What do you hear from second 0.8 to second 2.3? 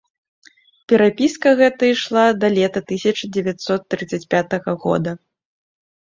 Перапіска гэта ішла